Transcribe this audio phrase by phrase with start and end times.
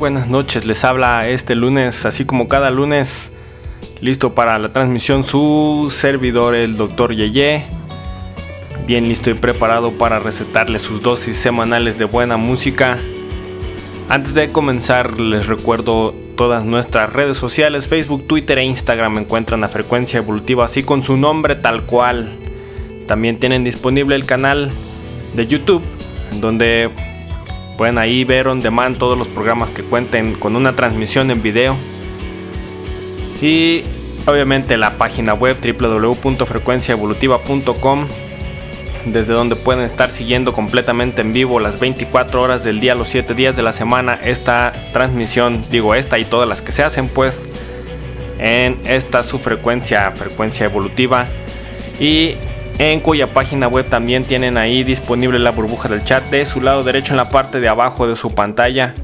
[0.00, 3.30] Buenas noches, les habla este lunes, así como cada lunes,
[4.00, 7.14] listo para la transmisión su servidor, el Dr.
[7.14, 7.64] Yeye.
[8.86, 12.96] Bien listo y preparado para recetarle sus dosis semanales de buena música.
[14.08, 19.68] Antes de comenzar, les recuerdo todas nuestras redes sociales, Facebook, Twitter e Instagram encuentran a
[19.68, 22.38] Frecuencia Evolutiva, así con su nombre tal cual.
[23.06, 24.70] También tienen disponible el canal
[25.34, 25.82] de YouTube,
[26.40, 26.88] donde
[27.80, 31.74] Pueden ahí ver on demand todos los programas que cuenten con una transmisión en video.
[33.40, 33.84] Y
[34.26, 38.06] obviamente la página web www.frecuenciaevolutiva.com
[39.06, 43.32] desde donde pueden estar siguiendo completamente en vivo las 24 horas del día, los 7
[43.32, 47.40] días de la semana esta transmisión, digo esta y todas las que se hacen pues
[48.38, 51.24] en esta su frecuencia, frecuencia evolutiva
[51.98, 52.34] y
[52.80, 56.82] en cuya página web también tienen ahí disponible la burbuja del chat de su lado
[56.82, 58.94] derecho en la parte de abajo de su pantalla,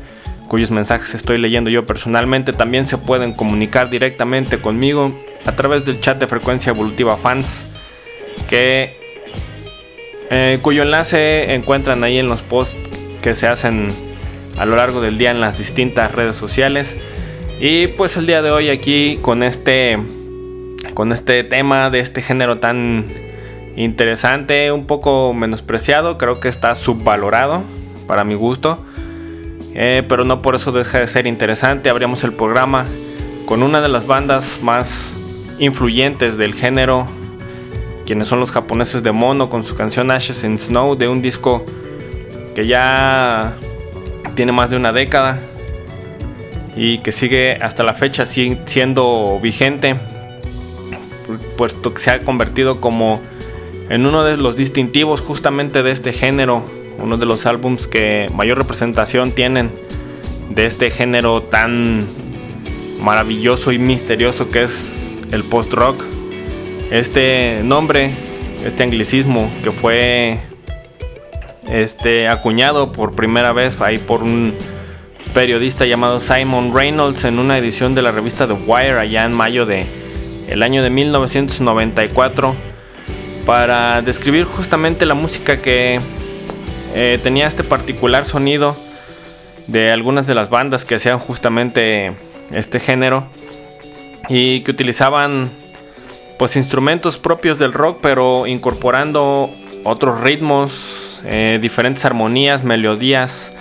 [0.49, 2.54] cuyos mensajes estoy leyendo yo personalmente.
[2.54, 5.14] También se pueden comunicar directamente conmigo
[5.45, 7.66] a través del chat de frecuencia evolutiva fans,
[8.49, 8.97] que
[10.30, 12.78] eh, cuyo enlace encuentran ahí en los posts
[13.21, 13.88] que se hacen
[14.59, 16.90] a lo largo del día en las distintas redes sociales.
[17.61, 19.99] Y pues el día de hoy aquí con este
[20.95, 23.25] con este tema de este género tan
[23.76, 27.62] interesante, un poco menospreciado, creo que está subvalorado
[28.06, 28.78] para mi gusto,
[29.75, 31.90] eh, pero no por eso deja de ser interesante.
[31.90, 32.87] Abrimos el programa
[33.45, 35.14] con una de las bandas más
[35.59, 37.06] influyentes del género,
[38.06, 41.64] quienes son los japoneses de Mono con su canción Ashes in Snow de un disco
[42.54, 43.54] que ya
[44.35, 45.38] tiene más de una década
[46.75, 49.97] y que sigue hasta la fecha siendo vigente,
[51.56, 53.21] puesto que se ha convertido como
[53.88, 56.64] en uno de los distintivos justamente de este género,
[56.99, 59.71] uno de los álbums que mayor representación tienen
[60.50, 62.07] de este género tan
[63.00, 66.02] maravilloso y misterioso que es el post-rock.
[66.90, 68.11] Este nombre,
[68.64, 70.40] este anglicismo que fue
[71.69, 74.55] este acuñado por primera vez ahí por un
[75.35, 79.66] periodista llamado Simon Reynolds en una edición de la revista The Wire allá en mayo
[79.66, 79.85] de
[80.49, 82.55] el año de 1994
[83.46, 86.00] para describir justamente la música que
[86.94, 88.76] eh, tenía este particular sonido
[89.68, 92.12] de algunas de las bandas que hacían justamente
[92.52, 93.28] este género
[94.28, 95.50] y que utilizaban
[96.38, 99.50] pues instrumentos propios del rock pero incorporando
[99.84, 103.52] otros ritmos, eh, diferentes armonías, melodías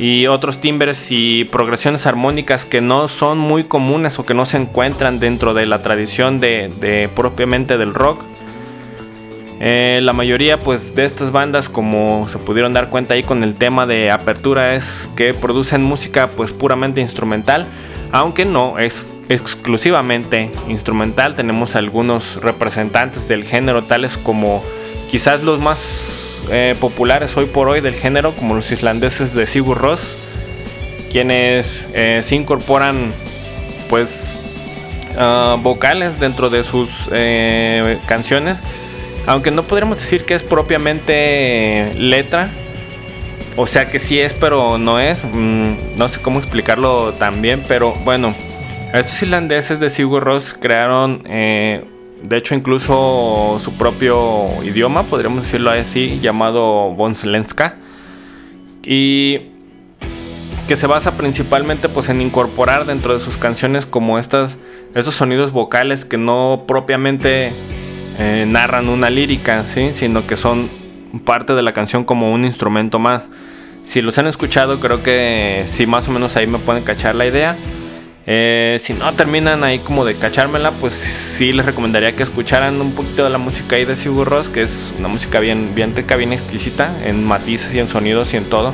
[0.00, 4.56] y otros timbres y progresiones armónicas que no son muy comunes o que no se
[4.56, 8.31] encuentran dentro de la tradición de propiamente del rock
[9.64, 13.54] eh, la mayoría pues de estas bandas como se pudieron dar cuenta ahí con el
[13.54, 17.64] tema de apertura es que producen música pues puramente instrumental
[18.10, 21.36] aunque no es exclusivamente instrumental.
[21.36, 24.60] Tenemos algunos representantes del género tales como
[25.12, 29.78] quizás los más eh, populares hoy por hoy del género como los islandeses de Sigur
[29.78, 30.00] Rós
[31.12, 33.12] quienes eh, se incorporan
[33.88, 34.26] pues
[35.16, 36.90] ah, vocales dentro de sus
[38.06, 38.58] canciones
[39.26, 42.50] aunque no podríamos decir que es propiamente letra.
[43.56, 45.22] O sea que sí es, pero no es.
[45.24, 48.34] Mm, no sé cómo explicarlo también, pero bueno.
[48.92, 51.82] Estos irlandeses de Sigur Ross crearon, eh,
[52.22, 57.76] de hecho, incluso su propio idioma, podríamos decirlo así, llamado Bonslenska.
[58.84, 59.52] Y
[60.68, 64.58] que se basa principalmente pues, en incorporar dentro de sus canciones como estas,
[64.94, 67.52] esos sonidos vocales que no propiamente
[68.18, 69.90] eh, narran una lírica, ¿sí?
[69.94, 70.68] sino que son
[71.24, 73.24] parte de la canción como un instrumento más.
[73.84, 77.26] Si los han escuchado, creo que si más o menos ahí me pueden cachar la
[77.26, 77.56] idea.
[78.24, 82.92] Eh, si no terminan ahí como de cachármela, pues sí les recomendaría que escucharan un
[82.92, 86.14] poquito de la música ahí de Sigur Ross, que es una música bien, bien rica,
[86.14, 88.72] bien exquisita, en matices y en sonidos y en todo.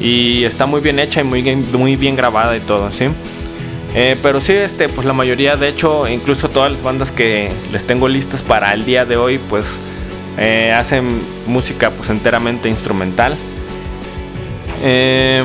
[0.00, 3.06] Y está muy bien hecha y muy, muy bien grabada y todo, ¿sí?
[3.94, 7.86] Eh, pero sí, este, pues la mayoría, de hecho, incluso todas las bandas que les
[7.86, 9.64] tengo listas para el día de hoy, pues
[10.36, 13.36] eh, hacen música pues enteramente instrumental.
[14.82, 15.44] Eh,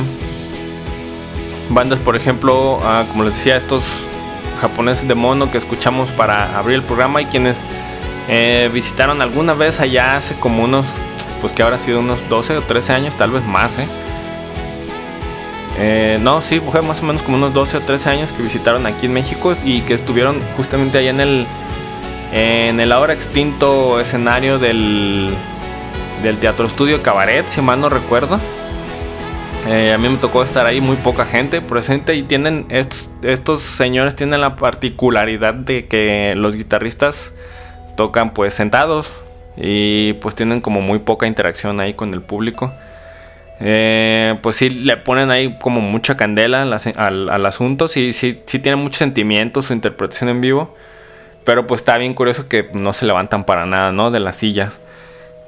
[1.69, 3.83] bandas, por ejemplo, ah, como les decía, estos
[4.59, 7.57] japoneses de mono que escuchamos para abrir el programa y quienes
[8.71, 10.85] visitaron alguna vez allá hace como unos,
[11.41, 13.71] pues que habrá sido unos 12 o 13 años, tal vez más.
[15.79, 18.85] Eh, no, sí, fue más o menos como unos 12 o 13 años que visitaron
[18.85, 21.45] aquí en México y que estuvieron justamente allá en el,
[22.33, 25.33] en el ahora extinto escenario del,
[26.21, 28.39] del Teatro Estudio Cabaret, si mal no recuerdo.
[29.67, 33.61] Eh, a mí me tocó estar ahí muy poca gente presente y tienen estos, estos
[33.61, 37.31] señores tienen la particularidad de que los guitarristas
[37.95, 39.09] tocan pues sentados
[39.57, 42.73] y pues tienen como muy poca interacción ahí con el público.
[43.61, 48.99] Eh, pues sí le ponen ahí como mucha candela al, asunto, sí, sí, tiene mucho
[48.99, 50.75] sentimiento su interpretación en vivo,
[51.43, 54.11] pero pues está bien curioso que no se levantan para nada, ¿no?
[54.11, 54.79] De las sillas.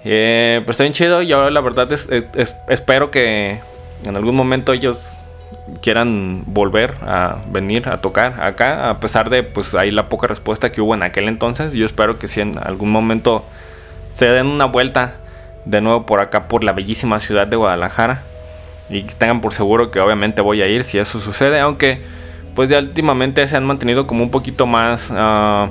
[0.03, 2.09] Eh, pues está bien chido y ahora la verdad es,
[2.67, 3.59] espero que
[4.03, 5.25] en algún momento ellos
[5.81, 10.71] quieran volver a venir a tocar acá, a pesar de pues ahí la poca respuesta
[10.71, 13.45] que hubo en aquel entonces, yo espero que si en algún momento
[14.11, 15.15] se den una vuelta
[15.65, 18.23] de nuevo por acá por la bellísima ciudad de Guadalajara
[18.89, 22.01] y tengan por seguro que obviamente voy a ir si eso sucede, aunque
[22.55, 25.69] pues últimamente se han mantenido como un poquito más uh,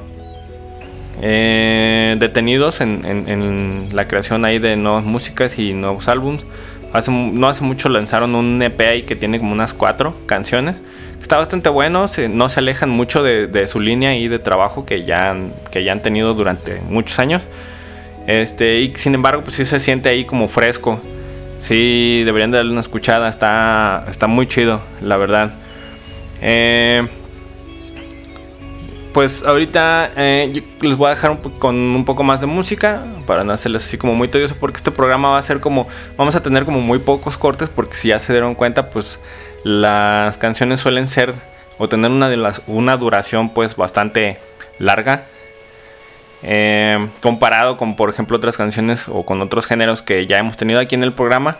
[1.20, 6.44] eh, detenidos en, en, la creación ahí de nuevas músicas y nuevos álbums.
[6.92, 10.76] Hace, no hace mucho lanzaron un EP ahí que tiene como unas cuatro canciones.
[11.20, 15.04] Está bastante bueno, no se alejan mucho de, de, su línea y de trabajo que
[15.04, 15.36] ya,
[15.70, 17.42] que ya han tenido durante muchos años.
[18.26, 21.00] Este, y sin embargo, pues sí se siente ahí como fresco.
[21.60, 25.52] Sí, deberían darle una escuchada, está, está muy chido, la verdad.
[26.40, 27.06] Eh,
[29.12, 33.52] pues ahorita eh, les voy a dejar con un poco más de música para no
[33.52, 36.64] hacerles así como muy tedioso porque este programa va a ser como vamos a tener
[36.64, 39.20] como muy pocos cortes porque si ya se dieron cuenta pues
[39.64, 41.34] las canciones suelen ser
[41.78, 44.38] o tener una de las una duración pues bastante
[44.78, 45.24] larga
[46.42, 50.80] eh, comparado con por ejemplo otras canciones o con otros géneros que ya hemos tenido
[50.80, 51.56] aquí en el programa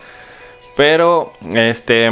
[0.75, 2.11] pero este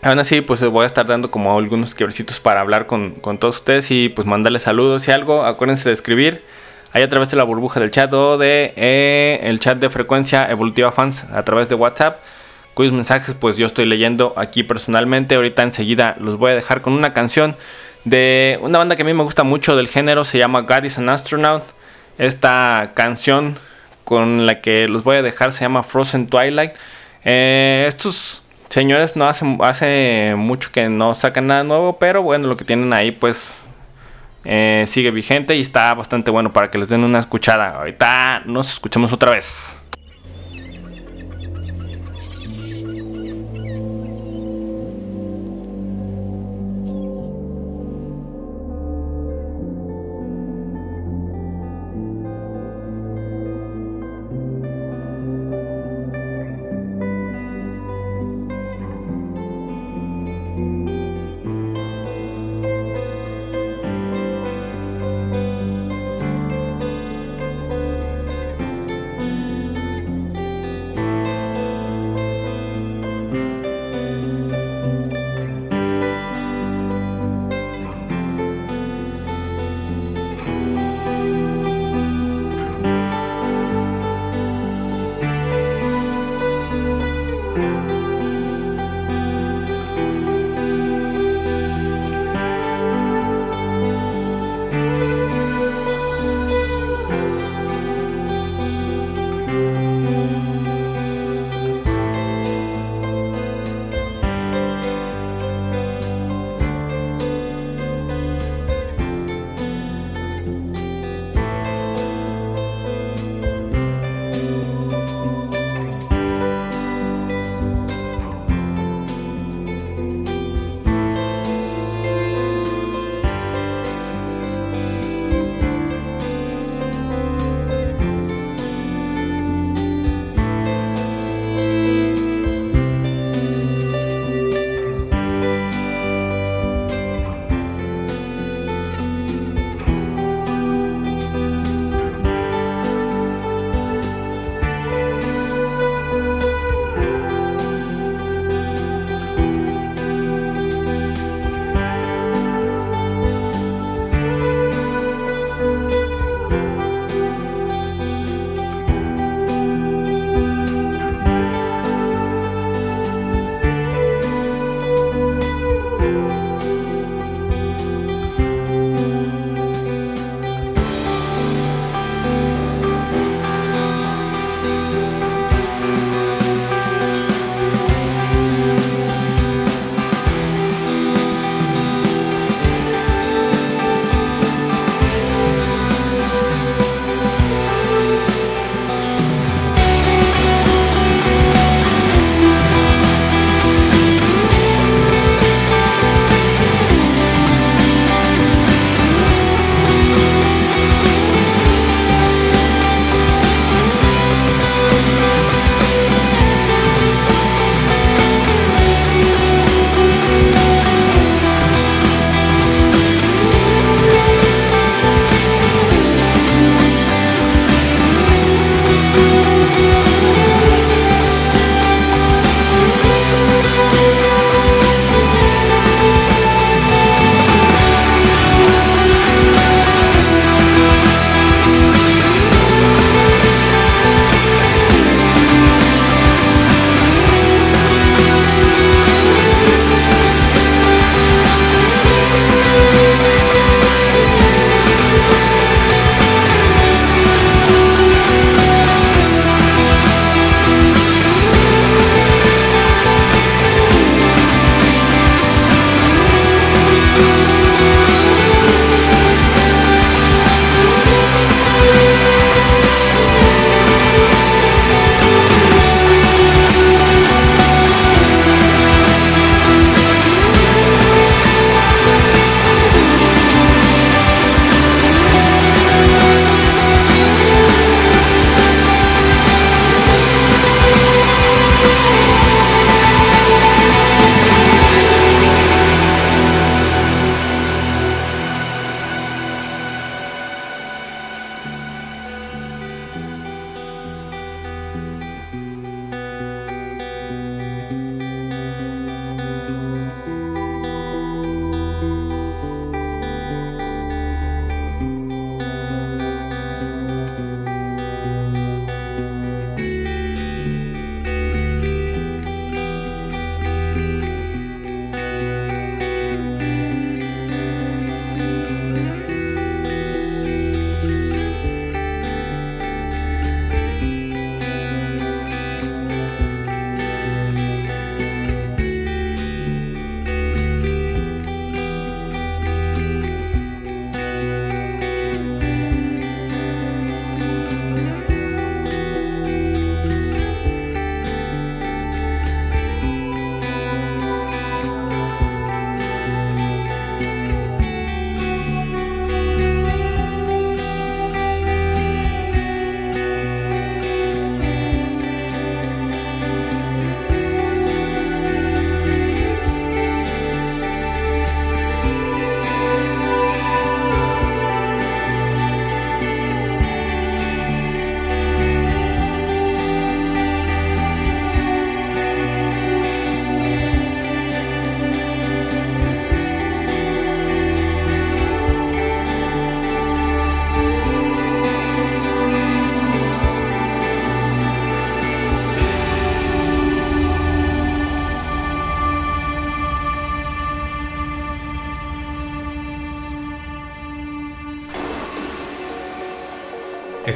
[0.00, 3.90] Aún así, pues voy a estar dando como algunos quebrecitos para hablar con, todos ustedes
[3.90, 5.44] y pues mandarles saludos y algo.
[5.44, 6.42] Acuérdense de escribir
[6.92, 10.48] ahí a través de la burbuja del chat o de eh, el chat de frecuencia
[10.48, 12.20] evolutiva fans a través de WhatsApp.
[12.74, 15.34] Cuyos mensajes pues yo estoy leyendo aquí personalmente.
[15.34, 17.56] Ahorita enseguida los voy a dejar con una canción
[18.04, 20.24] de una banda que a mí me gusta mucho del género.
[20.24, 21.64] Se llama God is an Astronaut.
[22.18, 23.56] Esta canción
[24.04, 26.72] con la que los voy a dejar se llama Frozen Twilight.
[27.24, 32.56] Eh, estos Señores, no hace, hace mucho que no sacan nada nuevo, pero bueno, lo
[32.56, 33.62] que tienen ahí pues
[34.44, 37.76] eh, sigue vigente y está bastante bueno para que les den una escuchada.
[37.76, 39.78] Ahorita nos escuchamos otra vez.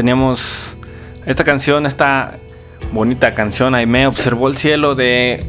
[0.00, 0.76] Teníamos
[1.26, 2.38] esta canción, esta
[2.90, 5.44] bonita canción, ahí me observó el cielo de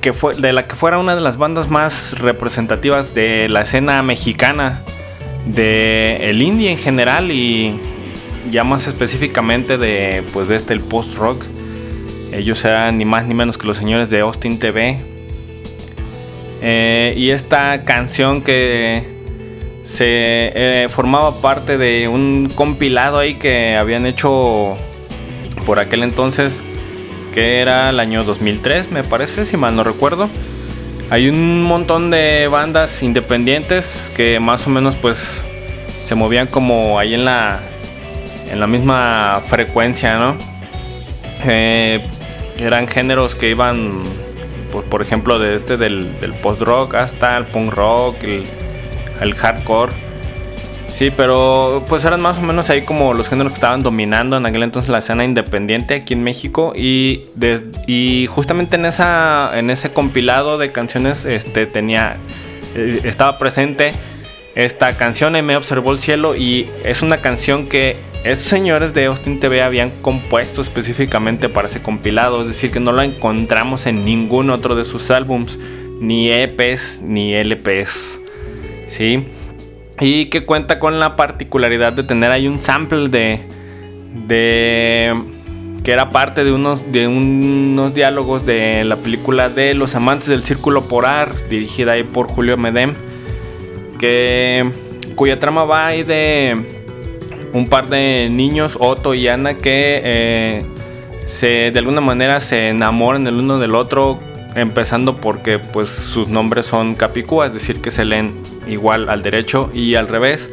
[0.00, 4.02] que fue de la que fuera una de las bandas más representativas de la escena
[4.02, 4.80] mexicana
[5.44, 7.78] de indie en general y
[8.50, 11.44] ya más específicamente de pues de este el post rock
[12.32, 14.96] ellos eran ni más ni menos que los señores de Austin TV
[16.62, 19.19] eh, y esta canción que
[19.84, 20.04] se
[20.54, 24.74] eh, formaba parte de un compilado ahí que habían hecho
[25.66, 26.52] por aquel entonces
[27.34, 30.28] que era el año 2003, me parece, si mal no recuerdo.
[31.10, 35.40] Hay un montón de bandas independientes que más o menos pues
[36.06, 37.60] se movían como ahí en la
[38.50, 40.36] en la misma frecuencia, ¿no?
[41.46, 42.00] Eh,
[42.58, 44.02] eran géneros que iban,
[44.72, 48.44] pues, por ejemplo, de este del, del post rock hasta el punk rock, el,
[49.20, 49.92] el hardcore
[51.00, 54.44] Sí, pero pues eran más o menos ahí como los géneros que estaban dominando en
[54.44, 57.20] aquel entonces la escena independiente aquí en México y,
[57.86, 62.18] y justamente en esa en ese compilado de canciones este tenía
[62.74, 63.92] eh, estaba presente
[64.54, 69.40] esta canción me observó el cielo y es una canción que estos señores de Austin
[69.40, 74.50] TV habían compuesto específicamente para ese compilado, es decir, que no la encontramos en ningún
[74.50, 75.58] otro de sus álbums,
[76.00, 78.19] ni EPs ni LPs.
[78.90, 79.24] ¿Sí?
[80.00, 83.40] Y que cuenta con la particularidad de tener ahí un sample de.
[84.26, 85.14] de
[85.84, 90.42] que era parte de unos, de unos diálogos de la película de Los Amantes del
[90.42, 92.94] Círculo Polar, dirigida ahí por Julio Medem,
[93.98, 94.70] que,
[95.14, 96.82] cuya trama va ahí de
[97.54, 100.62] un par de niños, Otto y Ana, que eh,
[101.26, 104.20] se, de alguna manera se enamoran el uno del otro
[104.54, 108.34] empezando porque pues sus nombres son capicúa, es decir, que se leen
[108.66, 110.50] igual al derecho y al revés.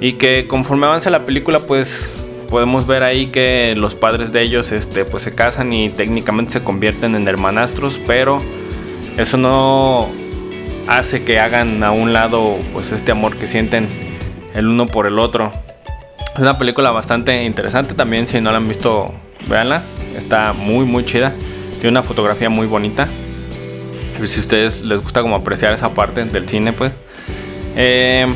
[0.00, 2.10] Y que conforme avanza la película pues
[2.50, 6.62] podemos ver ahí que los padres de ellos este, pues se casan y técnicamente se
[6.62, 8.42] convierten en hermanastros, pero
[9.16, 10.08] eso no
[10.86, 13.88] hace que hagan a un lado pues este amor que sienten
[14.54, 15.50] el uno por el otro.
[16.34, 19.12] Es una película bastante interesante también, si no la han visto,
[19.48, 19.82] véanla,
[20.16, 21.32] está muy muy chida.
[21.86, 23.06] Tiene una fotografía muy bonita.
[24.16, 26.96] Si a ustedes les gusta como apreciar esa parte del cine, pues.
[27.76, 28.26] Eh,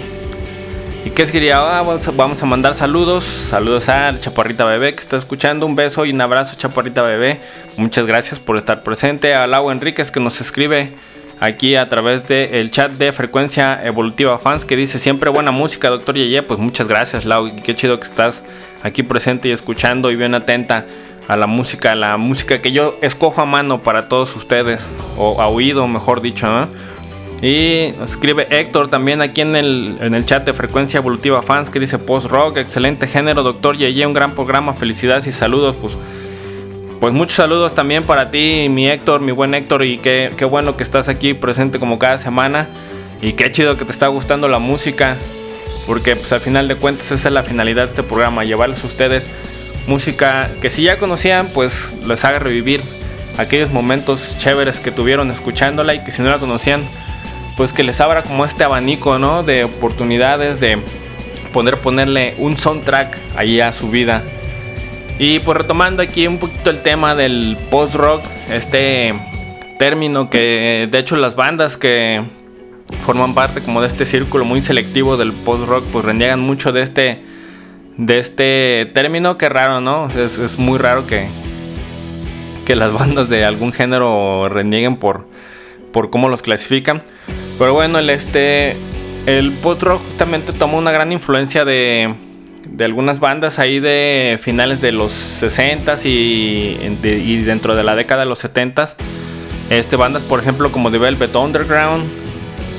[1.04, 1.58] ¿Y qué quería?
[1.58, 1.82] Ah,
[2.14, 3.24] vamos a mandar saludos.
[3.24, 5.66] Saludos a Chaparrita Bebé que está escuchando.
[5.66, 7.40] Un beso y un abrazo, Chaparrita Bebé.
[7.76, 9.34] Muchas gracias por estar presente.
[9.34, 10.92] A Lau Enríquez que nos escribe
[11.40, 16.14] aquí a través del chat de Frecuencia Evolutiva Fans que dice siempre buena música, doctor
[16.14, 16.44] Yeye.
[16.44, 17.50] Pues muchas gracias, Lau.
[17.64, 18.44] Qué chido que estás
[18.84, 20.84] aquí presente y escuchando y bien atenta
[21.30, 24.80] a la música, la música que yo escojo a mano para todos ustedes,
[25.16, 26.66] o a oído, mejor dicho, ¿no?
[27.40, 31.78] Y escribe Héctor también aquí en el, en el chat de Frecuencia Evolutiva Fans que
[31.78, 35.76] dice post rock, excelente género, doctor Yeye, un gran programa, felicidades y saludos.
[35.80, 35.96] Pues,
[36.98, 40.76] pues muchos saludos también para ti, mi Héctor, mi buen Héctor, y qué, qué bueno
[40.76, 42.70] que estás aquí presente como cada semana.
[43.22, 45.16] Y qué chido que te está gustando la música,
[45.86, 48.88] porque pues al final de cuentas esa es la finalidad de este programa, llevarles a
[48.88, 49.28] ustedes
[49.87, 52.81] música que si ya conocían, pues les haga revivir
[53.39, 56.83] aquellos momentos chéveres que tuvieron escuchándola y que si no la conocían,
[57.57, 59.43] pues que les abra como este abanico, ¿no?
[59.43, 60.78] De oportunidades de
[61.53, 64.22] poder ponerle un soundtrack ahí a su vida.
[65.18, 69.14] Y pues retomando aquí un poquito el tema del post rock, este
[69.78, 72.22] término que de hecho las bandas que
[73.05, 76.83] forman parte como de este círculo muy selectivo del post rock pues reniegan mucho de
[76.83, 77.30] este
[78.01, 80.09] de este término, que raro, ¿no?
[80.09, 81.26] Es, muy raro que,
[82.64, 85.26] que las bandas de algún género renieguen por,
[85.92, 87.03] por cómo los clasifican.
[87.59, 88.74] Pero bueno, el, este,
[89.26, 92.14] el post-rock justamente tomó una gran influencia de,
[92.64, 98.22] de algunas bandas ahí de finales de los 60s y, y dentro de la década
[98.22, 98.94] de los 70s.
[99.68, 102.03] Este, bandas, por ejemplo, como The Velvet Underground,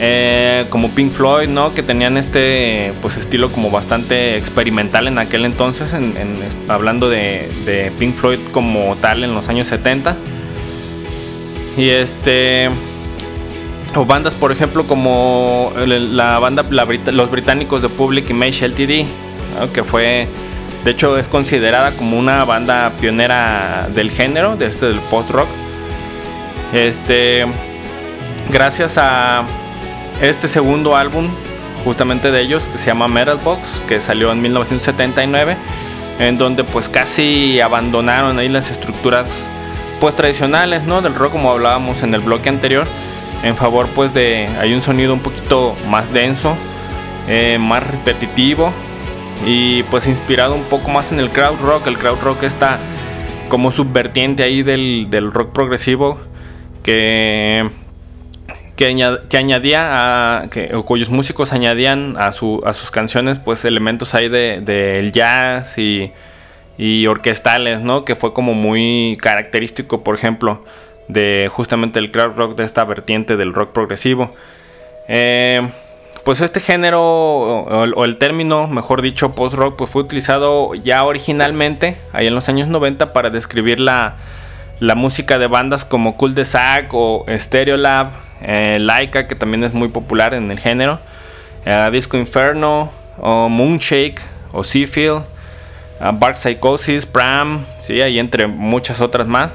[0.04, 1.76] eh, como Pink Floyd, ¿no?
[1.76, 5.92] Que tenían este pues estilo como bastante experimental en aquel entonces,
[6.68, 10.16] hablando de, Pink Floyd como tal en los años 70.
[11.78, 12.70] Y este
[13.96, 16.64] o bandas por ejemplo como la banda
[17.12, 19.06] los británicos de Public Image Ltd
[19.74, 20.28] que fue
[20.86, 25.50] de hecho es considerada como una banda pionera del género de este del post rock
[26.74, 27.46] este
[28.50, 29.44] gracias a
[30.22, 31.28] este segundo álbum
[31.84, 35.58] justamente de ellos que se llama Metal Box que salió en 1979
[36.20, 39.30] en donde pues casi abandonaron ahí las estructuras
[40.00, 42.86] pues tradicionales no del rock como hablábamos en el bloque anterior
[43.44, 46.56] en favor pues de hay un sonido un poquito más denso
[47.28, 48.74] eh, más repetitivo
[49.46, 51.88] y pues inspirado un poco más en el crowd rock.
[51.88, 52.80] El crowd rock está
[53.50, 56.20] como subvertiente ahí del, del rock progresivo
[56.84, 57.70] que,
[59.30, 64.16] que, añadía a, que, o cuyos músicos añadían a, su, a sus canciones pues elementos
[64.16, 66.12] ahí del de, jazz y,
[66.78, 68.06] y, orquestales, ¿no?
[68.06, 70.66] Que fue como muy característico, por ejemplo,
[71.08, 74.34] de justamente el crowd rock, de esta vertiente del rock progresivo.
[75.08, 75.70] Eh,
[76.24, 82.28] pues este género o, el término, mejor dicho, post-rock, pues fue utilizado ya originalmente, ahí
[82.28, 84.18] en los años 90, para describir la,
[84.96, 88.12] música de bandas como Cool de Sac o Stereolab,
[88.42, 91.00] eh, Laika, que también es muy popular en el género,
[91.66, 94.20] eh, Disco Inferno, o Moonshake,
[94.52, 95.24] o Seafield,
[96.00, 99.52] uh, Bark Psychosis, Pram, sí, y entre muchas otras más.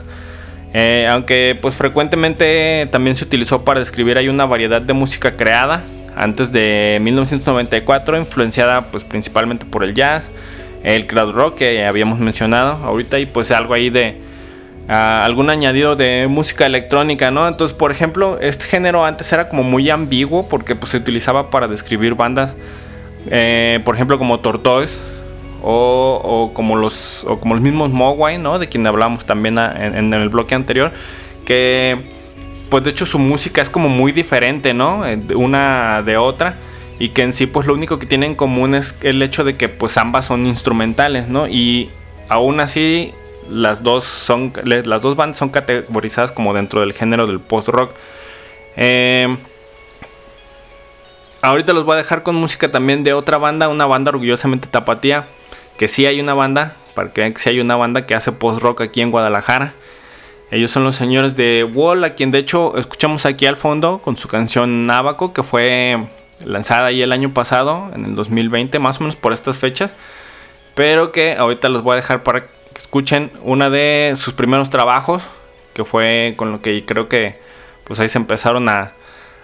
[0.73, 5.83] Eh, aunque pues frecuentemente también se utilizó para describir hay una variedad de música creada
[6.15, 10.31] antes de 1994, influenciada pues principalmente por el jazz,
[10.83, 14.21] el crowd rock que habíamos mencionado ahorita y pues algo ahí de
[14.89, 17.47] ah, algún añadido de música electrónica, ¿no?
[17.49, 21.69] Entonces, por ejemplo, este género antes era como muy ambiguo porque pues se utilizaba para
[21.69, 22.57] describir bandas,
[23.31, 24.99] eh, por ejemplo, como Tortoise
[25.63, 28.59] o, como los o como los mismos Mogwai, ¿no?
[28.59, 30.93] De quien hablamos también en el bloque anterior,
[31.45, 32.17] que
[32.69, 35.07] pues de hecho su música es como muy diferente, ¿no?
[35.07, 36.57] Eh, una de otra.
[36.99, 39.57] Y que en sí pues lo único que tienen en común es el hecho de
[39.57, 41.47] que pues ambas son instrumentales, ¿no?
[41.47, 41.91] Y
[42.29, 43.13] aún así
[43.51, 47.93] las dos son las dos bandas son categorizadas como dentro del género del post rock.
[48.77, 49.37] Em,
[51.43, 55.25] ahorita los voy a dejar con música también de otra banda, una banda orgullosamente tapatía,
[55.79, 58.33] que sí hay una banda, para que vean que sí hay una banda que hace
[58.33, 59.75] post rock aquí en Guadalajara.
[60.51, 64.17] Ellos son los señores de Wall, a quien de hecho escuchamos aquí al fondo con
[64.17, 66.07] su canción Nabaco, que fue
[66.45, 69.91] lanzada ahí el año pasado, en el 2020, más o menos por estas fechas.
[70.75, 72.47] Pero que ahorita los voy a dejar para
[72.79, 75.23] escuchen una de sus primeros trabajos,
[75.75, 77.41] que fue con lo que creo que
[77.85, 78.93] pues ahí se empezaron a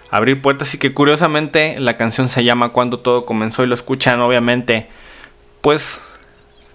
[0.09, 4.21] abrir puertas y que curiosamente la canción se llama Cuando todo comenzó y lo escuchan
[4.21, 4.87] obviamente
[5.61, 6.01] pues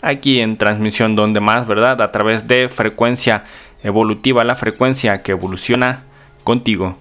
[0.03, 2.01] aquí en transmisión donde más, ¿verdad?
[2.03, 3.45] A través de frecuencia
[3.83, 6.05] evolutiva la frecuencia que evoluciona
[6.45, 6.97] contigo.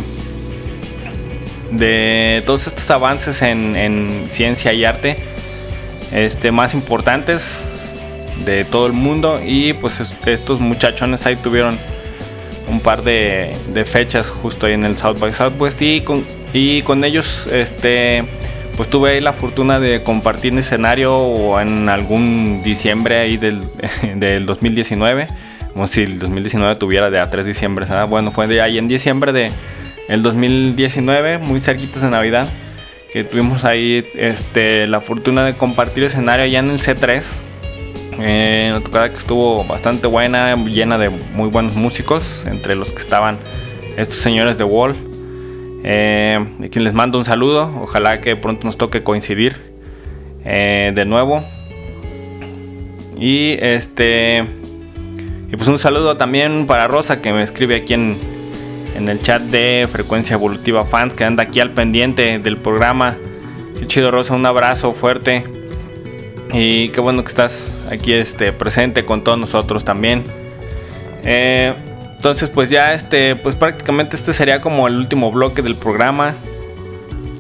[1.71, 5.17] de todos estos avances en, en ciencia y arte
[6.13, 7.63] este, más importantes
[8.45, 11.79] de todo el mundo y pues es- estos muchachones ahí tuvieron
[12.69, 13.57] un par de,
[13.91, 18.25] fechas justo ahí en el South by Southwest y con, y con ellos este
[18.77, 23.63] pues tuve ahí la fortuna de compartir en escenario o en algún diciembre ahí del,
[24.17, 25.27] del 2019
[25.73, 29.33] como si el 2019 tuviera de a 3 diciembre bueno fue de ahí en diciembre
[29.33, 29.51] de
[30.09, 32.49] el 2019 muy cerquitas de Navidad
[33.13, 37.23] que tuvimos ahí este, la fortuna de compartir escenario allá en el C3
[38.21, 43.01] eh, una tocada que estuvo bastante buena, llena de muy buenos músicos, entre los que
[43.01, 43.39] estaban
[43.97, 44.97] estos señores de Wall.
[45.85, 46.39] Eh,
[46.73, 49.57] les mando un saludo, ojalá que pronto nos toque coincidir
[50.45, 51.45] eh, de nuevo.
[53.19, 54.45] Y este.
[55.51, 58.17] Y pues un saludo también para Rosa que me escribe aquí en,
[58.97, 63.17] en el chat de Frecuencia Evolutiva Fans que anda aquí al pendiente del programa.
[63.79, 65.58] Qué chido Rosa, un abrazo fuerte.
[66.53, 70.25] Y qué bueno que estás aquí este, presente con todos nosotros también.
[71.25, 71.75] Eh,
[72.17, 76.35] entonces pues ya este, pues prácticamente este sería como el último bloque del programa.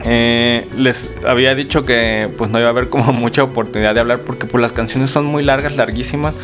[0.05, 4.21] Eh, les había dicho que pues no iba a haber como mucha oportunidad de hablar
[4.21, 6.35] porque pues las canciones son muy largas, larguísimas.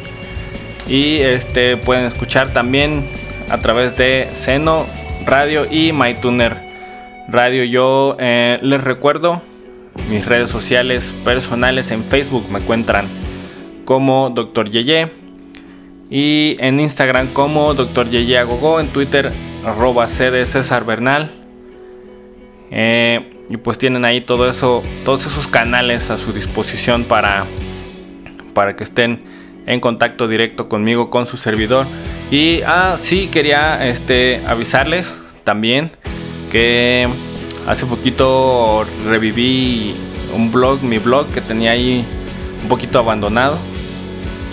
[0.88, 3.04] y este pueden escuchar también
[3.50, 4.86] a través de Seno
[5.26, 6.56] Radio y MyTuner
[7.28, 7.64] Radio.
[7.64, 9.42] Yo eh, les recuerdo
[10.10, 13.08] mis redes sociales personales en Facebook me encuentran
[13.86, 14.70] como Dr.
[14.70, 15.12] Yeye
[16.10, 18.10] y en Instagram como Dr.
[18.10, 19.32] Yeye Agogo, en Twitter
[19.66, 21.32] arroba CD César Bernal.
[22.72, 27.46] Eh, y pues tienen ahí todo eso, todos esos canales a su disposición para,
[28.54, 29.24] para que estén
[29.68, 31.86] en contacto directo conmigo, con su servidor.
[32.32, 32.98] Y ah,
[33.32, 35.92] quería este, avisarles también
[36.52, 37.08] que
[37.68, 39.96] hace poquito reviví
[40.36, 42.06] un blog, mi blog que tenía ahí
[42.64, 43.58] un poquito abandonado.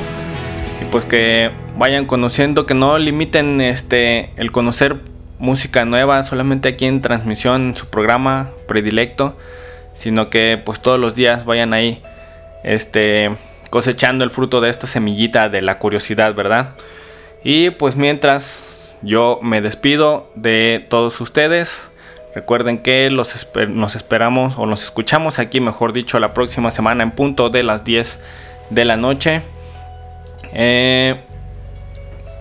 [0.91, 4.97] pues que vayan conociendo, que no limiten este el conocer
[5.39, 9.37] música nueva solamente aquí en transmisión, en su programa predilecto,
[9.95, 12.03] sino que pues todos los días vayan ahí
[12.65, 13.31] este
[13.71, 16.71] cosechando el fruto de esta semillita de la curiosidad, ¿verdad?
[17.45, 18.63] Y pues mientras
[19.03, 21.91] yo me despido de todos ustedes,
[22.35, 27.11] recuerden que los nos esperamos o nos escuchamos aquí, mejor dicho, la próxima semana en
[27.11, 28.21] punto de las 10
[28.71, 29.43] de la noche.
[30.53, 31.21] Eh,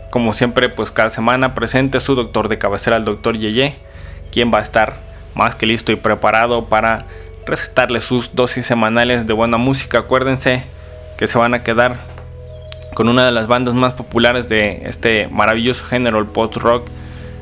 [0.10, 3.76] como siempre, pues cada semana presente su doctor de cabecera, el doctor Yeye,
[4.32, 4.96] quien va a estar
[5.36, 7.06] más que listo y preparado para
[7.46, 10.00] recetarle sus dosis semanales de buena música.
[10.00, 10.64] Acuérdense
[11.18, 11.98] que se van a quedar
[12.94, 16.88] con una de las bandas más populares de este maravilloso género, el post-rock.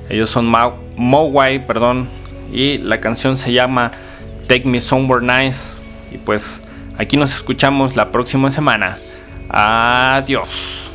[0.09, 0.51] Ellos son
[0.97, 2.09] Mowai, perdón,
[2.51, 3.91] y la canción se llama
[4.47, 5.61] Take Me Somewhere Nice.
[6.11, 6.61] Y pues
[6.97, 8.97] aquí nos escuchamos la próxima semana.
[9.49, 10.94] Adiós.